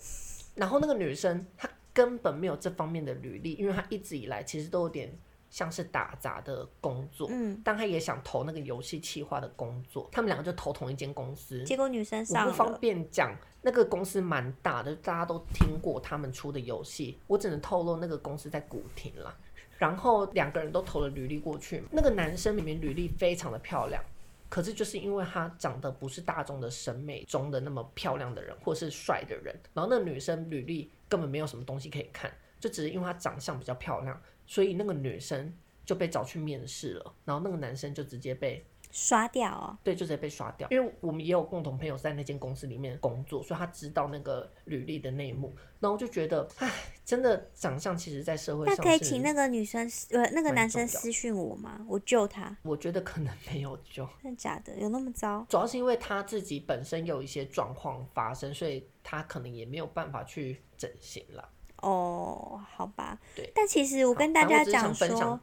[0.55, 5.11] 然后那个女生她根本没有这方面的履历，因为她一直以来其实都有点
[5.50, 11.64] 像是打杂的工作，嗯，但他也想投那个游戏企划的工作，他们两个就投同一间公司。
[11.64, 12.80] 结果女生我上不方。
[12.80, 19.36] 便讲，那个公司蛮大的，大家都听过他们出的游戏，我只能透露那个公司在古亭啦。
[19.78, 24.04] 然后两个人都投了履历过去，那个男生明明履历非常的漂亮，
[24.50, 35.54] 可是就是因为他长得不是大众的审美中的那么漂亮的人，或是帅的人，然后那女生履历根本没有什么东西可以看，就只是因为她长相比较漂亮，所以那个女生
[35.86, 40.68] 就被找去面试了，然后那个男生就直接被刷掉哦，对，就直接被刷掉。
[40.72, 45.54] 因为我们也有共同朋友在那间公司里面工作，所以他知道那个履历的内幕。
[45.80, 46.72] 然后我就觉得，唉，
[47.06, 51.86] 真的长相其实，在社会那上那可以请那个女生私呃那个男生私讯我吗？
[51.88, 54.76] 我救他，我觉得可能没有救，真的假的？
[54.80, 55.45] 有那么糟？
[55.48, 61.48] 主要是因为他自己本身有一些状况发生，所以他可能也没有办法去整形了。
[61.82, 63.19] 哦，好吧。
[63.36, 65.39] 对但其实我跟大家讲说，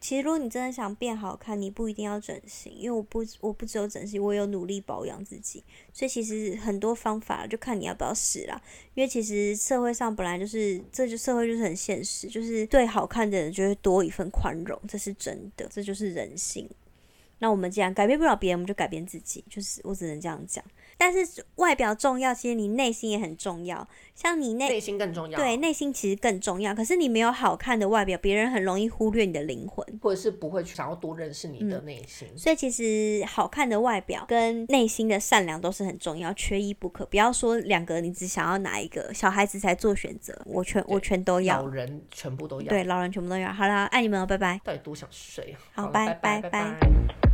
[0.00, 8.60] 其实如果你真的想变好看，你不一定要整形，因为我不我不只有整形，我有努力保养自己，所以其实很多方法就看你要不要试啦。
[8.94, 16.70] 因为其实社会上本来就是，这就社会就是很现实，就是对好看的人就会多一份宽容，这是真的，这就是人性。
[17.40, 20.64] 那我们既然改变不了别人，我们就改变自己，就是我只能这样讲。
[20.96, 23.86] 但是外表重要，其实你内心也很重要。
[24.20, 26.74] 像你内内心更重要，对，内心其实更重要。
[26.74, 29.86] 可是你没有好看的外表，别人很容易忽略你的灵魂。
[30.02, 32.26] 或者是不会去想要多认识你嗯的内心。
[32.36, 37.06] 所以其实好看的外表跟内心的善良都是很重要，缺一不可。
[37.06, 41.68] 不要说两个你只想要哪一个，小孩子才做选择，我全我全都要老。
[41.68, 43.52] 人全部都要，对，老人全部都要。
[43.52, 44.60] 好啦，爱你们哦，拜拜。
[44.64, 45.56] 到底多想睡啊？
[45.76, 47.27] 好了拜拜拜拜拜拜